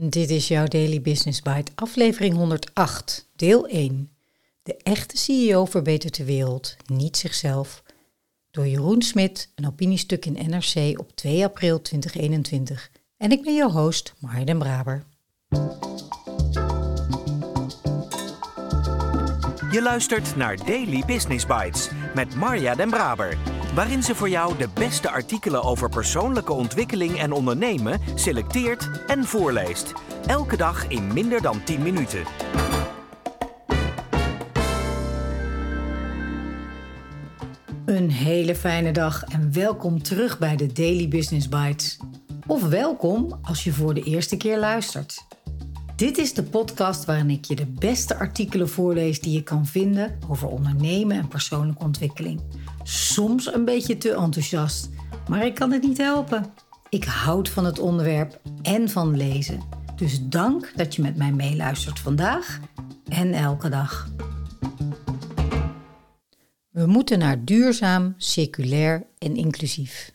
[0.00, 4.10] Dit is jouw Daily Business Bite, aflevering 108, deel 1.
[4.62, 7.82] De echte CEO verbetert de wereld, niet zichzelf.
[8.50, 12.90] Door Jeroen Smit, een opiniestuk in NRC op 2 april 2021.
[13.16, 15.04] En ik ben jouw host, Marja den Braber.
[19.70, 24.68] Je luistert naar Daily Business Bites met Marja den Braber waarin ze voor jou de
[24.74, 29.92] beste artikelen over persoonlijke ontwikkeling en ondernemen selecteert en voorleest.
[30.26, 32.22] Elke dag in minder dan 10 minuten.
[37.84, 41.98] Een hele fijne dag en welkom terug bij de Daily Business Bites.
[42.46, 45.26] Of welkom als je voor de eerste keer luistert.
[45.96, 50.18] Dit is de podcast waarin ik je de beste artikelen voorlees die je kan vinden
[50.28, 52.40] over ondernemen en persoonlijke ontwikkeling
[52.88, 54.88] soms een beetje te enthousiast,
[55.28, 56.52] maar ik kan het niet helpen.
[56.88, 59.62] Ik houd van het onderwerp en van lezen.
[59.96, 62.60] Dus dank dat je met mij meeluistert vandaag
[63.08, 64.08] en elke dag.
[66.70, 70.12] We moeten naar duurzaam, circulair en inclusief.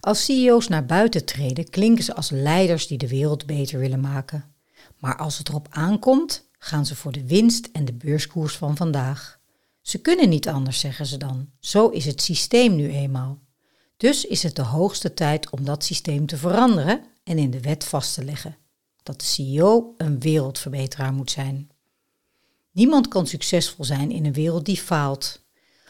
[0.00, 4.44] Als CEO's naar buiten treden, klinken ze als leiders die de wereld beter willen maken.
[4.98, 9.40] Maar als het erop aankomt, gaan ze voor de winst en de beurskoers van vandaag.
[9.82, 11.50] Ze kunnen niet anders, zeggen ze dan.
[11.60, 13.38] Zo is het systeem nu eenmaal.
[13.96, 17.84] Dus is het de hoogste tijd om dat systeem te veranderen en in de wet
[17.84, 18.56] vast te leggen.
[19.02, 21.70] Dat de CEO een wereldverbeteraar moet zijn.
[22.70, 25.40] Niemand kan succesvol zijn in een wereld die faalt.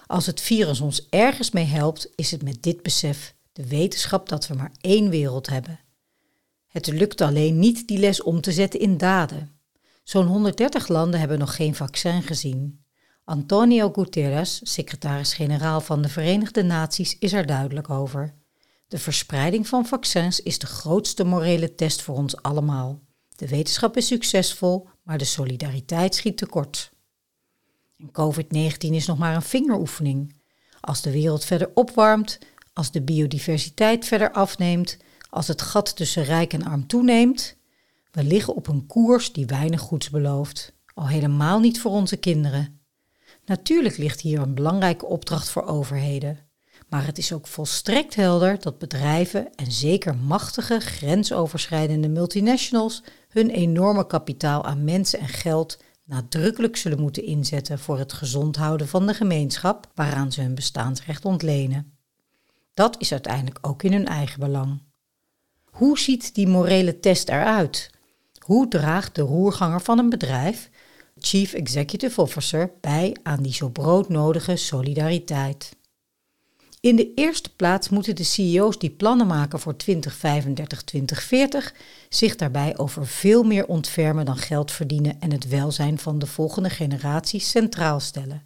[0.07, 4.47] Als het virus ons ergens mee helpt, is het met dit besef, de wetenschap dat
[4.47, 5.81] we maar één wereld hebben.
[6.67, 9.61] Het lukt alleen niet die les om te zetten in daden.
[10.05, 12.82] Zo'n 130 landen hebben nog geen vaccin gezien.
[13.25, 18.35] Antonio Guterres, secretaris-generaal van de Verenigde Naties, is er duidelijk over.
[18.89, 23.01] De verspreiding van vaccins is de grootste morele test voor ons allemaal.
[23.37, 26.93] De wetenschap is succesvol, maar de solidariteit schiet tekort.
[28.03, 30.35] COVID-19 is nog maar een vingeroefening.
[30.81, 32.39] Als de wereld verder opwarmt,
[32.73, 34.97] als de biodiversiteit verder afneemt,
[35.31, 37.57] als het gat tussen rijk en arm toeneemt,
[38.11, 40.73] we liggen op een koers die weinig goeds belooft.
[40.95, 42.82] Al helemaal niet voor onze kinderen.
[43.45, 46.39] Natuurlijk ligt hier een belangrijke opdracht voor overheden.
[46.89, 54.07] Maar het is ook volstrekt helder dat bedrijven en zeker machtige, grensoverschrijdende multinationals hun enorme
[54.07, 59.15] kapitaal aan mensen en geld nadrukkelijk zullen moeten inzetten voor het gezond houden van de
[59.15, 61.97] gemeenschap waaraan ze hun bestaansrecht ontlenen.
[62.75, 64.83] Dat is uiteindelijk ook in hun eigen belang.
[65.65, 67.91] Hoe ziet die morele test eruit?
[68.39, 70.71] Hoe draagt de roerganger van een bedrijf
[71.19, 75.77] Chief Executive Officer bij aan die zo broodnodige solidariteit.
[76.81, 79.87] In de eerste plaats moeten de CEO's die plannen maken voor 2035-2040
[82.09, 86.71] zich daarbij over veel meer ontfermen dan geld verdienen en het welzijn van de volgende
[86.71, 88.43] generatie centraal stellen.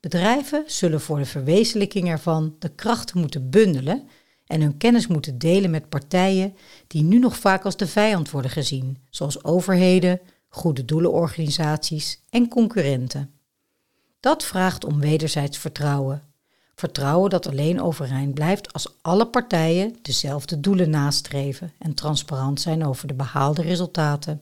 [0.00, 4.08] Bedrijven zullen voor de verwezenlijking ervan de krachten moeten bundelen
[4.46, 8.50] en hun kennis moeten delen met partijen die nu nog vaak als de vijand worden
[8.50, 10.20] gezien, zoals overheden,
[10.54, 13.30] goede doelenorganisaties en concurrenten.
[14.20, 16.22] Dat vraagt om wederzijds vertrouwen.
[16.74, 23.08] Vertrouwen dat alleen overeind blijft als alle partijen dezelfde doelen nastreven en transparant zijn over
[23.08, 24.40] de behaalde resultaten.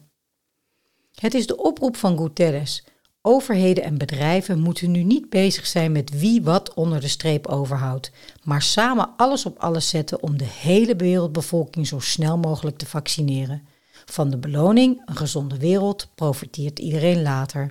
[1.15, 2.85] Het is de oproep van Guterres.
[3.23, 8.11] Overheden en bedrijven moeten nu niet bezig zijn met wie wat onder de streep overhoudt,
[8.43, 13.67] maar samen alles op alles zetten om de hele wereldbevolking zo snel mogelijk te vaccineren.
[14.05, 17.71] Van de beloning, een gezonde wereld, profiteert iedereen later.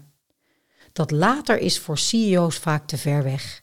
[0.93, 3.61] Dat later is voor CEO's vaak te ver weg.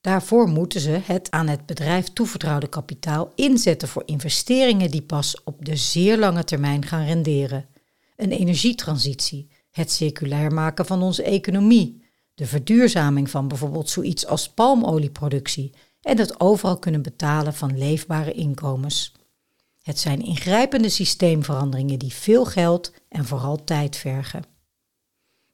[0.00, 5.64] Daarvoor moeten ze het aan het bedrijf toevertrouwde kapitaal inzetten voor investeringen die pas op
[5.64, 7.68] de zeer lange termijn gaan renderen.
[8.16, 15.74] Een energietransitie, het circulair maken van onze economie, de verduurzaming van bijvoorbeeld zoiets als palmolieproductie
[16.00, 19.14] en het overal kunnen betalen van leefbare inkomens.
[19.88, 24.42] Het zijn ingrijpende systeemveranderingen die veel geld en vooral tijd vergen.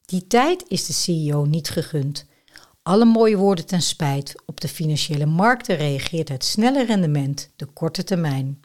[0.05, 2.27] Die tijd is de CEO niet gegund.
[2.83, 8.05] Alle mooie woorden ten spijt, op de financiële markten reageert het snelle rendement, de korte
[8.05, 8.61] termijn.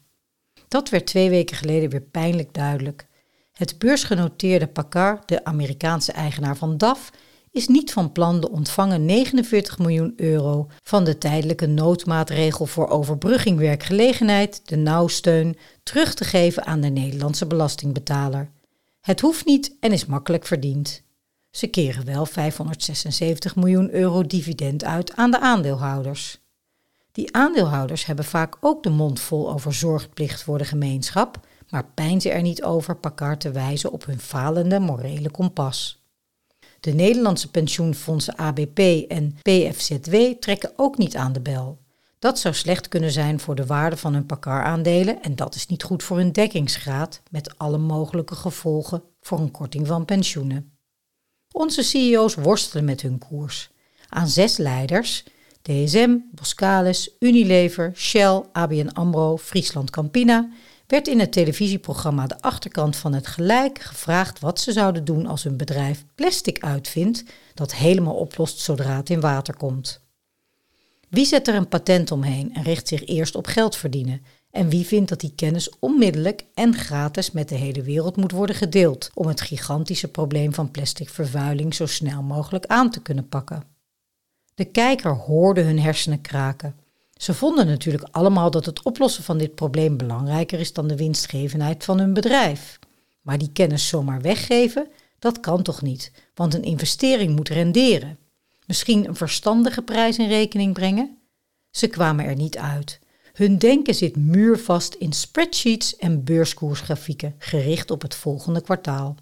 [0.68, 3.08] Dat werd twee weken geleden weer pijnlijk duidelijk.
[3.52, 7.12] Het beursgenoteerde Packard, de Amerikaanse eigenaar van DAF,
[7.60, 13.58] is niet van plan de ontvangen 49 miljoen euro van de tijdelijke noodmaatregel voor overbrugging
[13.58, 18.52] werkgelegenheid, de nauwsteun, terug te geven aan de Nederlandse belastingbetaler.
[19.02, 21.02] Het hoeft niet en is makkelijk verdiend.
[21.52, 26.40] Ze keren wel 576 miljoen euro dividend uit aan de aandeelhouders.
[27.12, 31.40] Die aandeelhouders hebben vaak ook de mond vol over zorgplicht voor de gemeenschap,
[31.70, 35.99] maar pijnzen er niet over Paccard te wijzen op hun falende morele kompas.
[36.80, 41.80] De Nederlandse pensioenfondsen ABP en PFZW trekken ook niet aan de bel.
[42.20, 45.84] Dat zou slecht kunnen zijn voor de waarde van hun Paccard-aandelen en dat is niet
[45.84, 50.74] goed voor hun dekkingsgraad, met alle mogelijke gevolgen voor een korting van pensioenen.
[51.52, 53.72] Onze CEO's worstelen met hun koers.
[54.10, 55.24] Aan zes leiders,
[55.62, 60.50] DSM, Boskalis, Unilever, Shell, ABN AMRO, Friesland Campina,
[60.90, 65.44] werd in het televisieprogramma De Achterkant van het Gelijk gevraagd wat ze zouden doen als
[65.44, 70.02] hun bedrijf plastic uitvindt dat helemaal oplost zodra het in water komt.
[71.10, 74.22] Wie zet er een patent omheen en richt zich eerst op geld verdienen?
[74.52, 78.56] En wie vindt dat die kennis onmiddellijk en gratis met de hele wereld moet worden
[78.56, 83.64] gedeeld om het gigantische probleem van plastic vervuiling zo snel mogelijk aan te kunnen pakken?
[84.56, 86.76] De kijker hoorde hun hersenen kraken.
[87.20, 91.84] Ze vonden natuurlijk allemaal dat het oplossen van dit probleem belangrijker is dan de winstgevendheid
[91.84, 92.80] van hun bedrijf.
[93.22, 94.88] Maar die kennis zomaar weggeven,
[95.20, 98.18] dat kan toch niet, want een investering moet renderen.
[98.66, 101.18] Misschien een verstandige prijs in rekening brengen?
[101.72, 103.00] Ze kwamen er niet uit.
[103.34, 109.16] Hun denken zit muurvast in spreadsheets en beurskoersgrafieken gericht op het volgende kwartaal.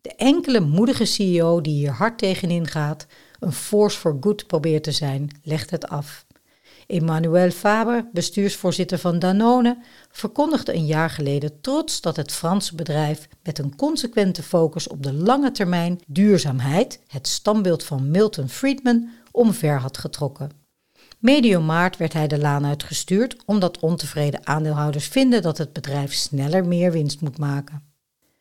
[0.00, 3.06] De enkele moedige CEO die hier hard tegenin gaat,
[3.38, 6.24] een force for good probeert te zijn, legt het af.
[6.92, 9.78] Emmanuel Faber, bestuursvoorzitter van Danone,
[10.10, 15.12] verkondigde een jaar geleden trots dat het Franse bedrijf met een consequente focus op de
[15.12, 20.50] lange termijn duurzaamheid het standbeeld van Milton Friedman omver had getrokken.
[21.18, 26.66] Medio maart werd hij de laan uitgestuurd omdat ontevreden aandeelhouders vinden dat het bedrijf sneller
[26.66, 27.82] meer winst moet maken.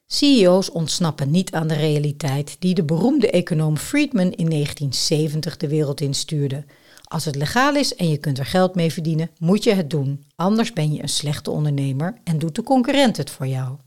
[0.08, 6.02] CEO's ontsnappen niet aan de realiteit die de beroemde econoom Friedman in 1970 de wereld
[6.02, 6.66] instuurde.
[7.12, 10.26] Als het legaal is en je kunt er geld mee verdienen, moet je het doen.
[10.36, 13.78] Anders ben je een slechte ondernemer en doet de concurrent het voor jou.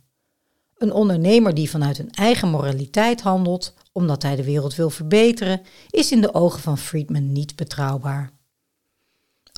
[0.76, 5.60] Een ondernemer die vanuit een eigen moraliteit handelt, omdat hij de wereld wil verbeteren,
[5.90, 8.30] is in de ogen van Friedman niet betrouwbaar.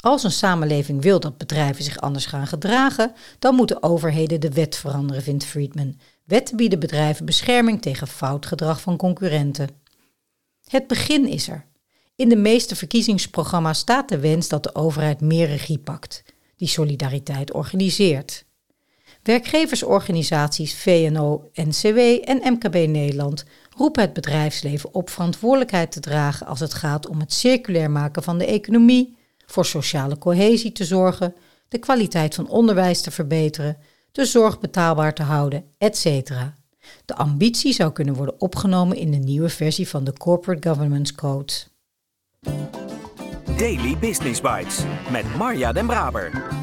[0.00, 4.76] Als een samenleving wil dat bedrijven zich anders gaan gedragen, dan moeten overheden de wet
[4.76, 5.98] veranderen, vindt Friedman.
[6.24, 9.68] Wetten bieden bedrijven bescherming tegen fout gedrag van concurrenten.
[10.64, 11.66] Het begin is er.
[12.16, 16.22] In de meeste verkiezingsprogramma's staat de wens dat de overheid meer regie pakt,
[16.56, 18.44] die solidariteit organiseert.
[19.22, 23.44] Werkgeversorganisaties VNO, NCW en MKB Nederland
[23.76, 28.38] roepen het bedrijfsleven op verantwoordelijkheid te dragen als het gaat om het circulair maken van
[28.38, 29.16] de economie,
[29.46, 31.34] voor sociale cohesie te zorgen,
[31.68, 33.78] de kwaliteit van onderwijs te verbeteren,
[34.12, 36.04] de zorg betaalbaar te houden, etc.
[37.04, 41.52] De ambitie zou kunnen worden opgenomen in de nieuwe versie van de Corporate Governance Code.
[43.56, 44.78] Daily Business Bites
[45.10, 46.54] met Marja Den Braber.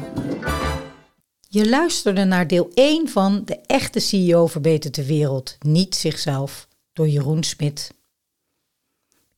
[1.48, 7.08] Je luisterde naar deel 1 van De echte CEO verbetert de wereld, niet zichzelf, door
[7.08, 7.94] Jeroen Smit.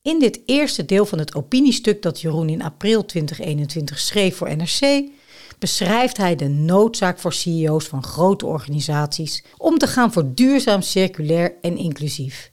[0.02, 5.08] In dit eerste deel van het opiniestuk dat Jeroen in april 2021 schreef voor NRC,
[5.58, 11.54] beschrijft hij de noodzaak voor CEO's van grote organisaties om te gaan voor duurzaam, circulair
[11.60, 12.50] en inclusief.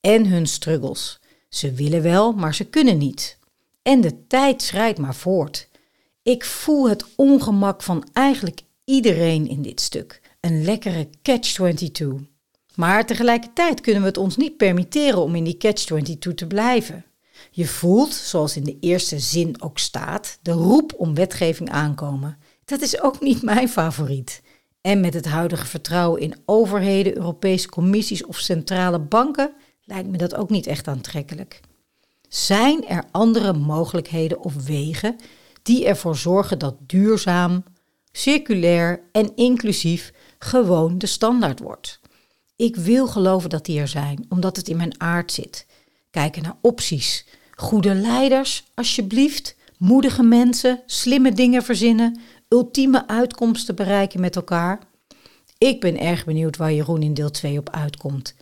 [0.00, 1.20] En hun struggles.
[1.54, 3.38] Ze willen wel, maar ze kunnen niet.
[3.82, 5.68] En de tijd schrijdt maar voort.
[6.22, 10.20] Ik voel het ongemak van eigenlijk iedereen in dit stuk.
[10.40, 12.06] Een lekkere catch-22.
[12.74, 17.04] Maar tegelijkertijd kunnen we het ons niet permitteren om in die catch-22 te blijven.
[17.50, 22.38] Je voelt, zoals in de eerste zin ook staat, de roep om wetgeving aankomen.
[22.64, 24.42] Dat is ook niet mijn favoriet.
[24.80, 30.34] En met het huidige vertrouwen in overheden, Europese commissies of centrale banken lijkt me dat
[30.34, 31.60] ook niet echt aantrekkelijk.
[32.28, 35.16] Zijn er andere mogelijkheden of wegen
[35.62, 37.64] die ervoor zorgen dat duurzaam,
[38.12, 42.00] circulair en inclusief gewoon de standaard wordt?
[42.56, 45.66] Ik wil geloven dat die er zijn, omdat het in mijn aard zit.
[46.10, 47.26] Kijken naar opties.
[47.50, 49.56] Goede leiders, alsjeblieft.
[49.78, 54.78] Moedige mensen, slimme dingen verzinnen, ultieme uitkomsten bereiken met elkaar.
[55.58, 58.34] Ik ben erg benieuwd waar Jeroen in deel 2 op uitkomt.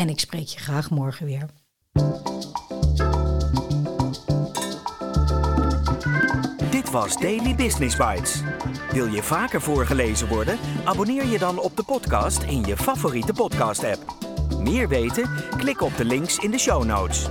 [0.00, 1.46] En ik spreek je graag morgen weer.
[6.70, 8.42] Dit was Daily Business Bites.
[8.92, 10.58] Wil je vaker voorgelezen worden?
[10.84, 14.04] Abonneer je dan op de podcast in je favoriete podcast-app.
[14.58, 15.30] Meer weten?
[15.56, 17.28] Klik op de links in de show notes.